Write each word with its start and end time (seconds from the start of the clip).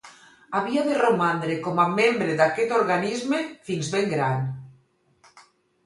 Havia 0.59 0.85
de 0.87 0.95
romandre 1.01 1.59
com 1.67 1.83
a 1.85 1.85
membre 2.01 2.39
d'aquest 2.41 2.75
organisme 2.81 3.45
fins 3.71 3.95
ben 3.99 4.13
gran. 4.19 4.45